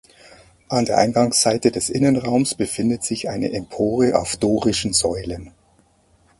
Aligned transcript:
An 0.67 0.85
der 0.85 0.97
Eingangsseite 0.97 1.69
des 1.71 1.91
Innenraums 1.91 2.55
befindet 2.55 3.03
sich 3.03 3.29
eine 3.29 3.51
Empore 3.53 4.17
auf 4.19 4.35
dorischen 4.35 4.93
Säulen. 4.93 5.51